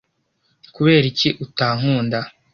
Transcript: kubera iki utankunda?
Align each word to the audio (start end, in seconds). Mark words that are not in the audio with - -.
kubera 0.75 1.05
iki 1.11 1.29
utankunda? 1.45 2.19